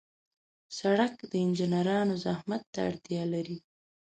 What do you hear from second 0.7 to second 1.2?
سړک